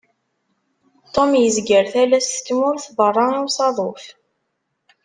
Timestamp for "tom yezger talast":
1.13-2.35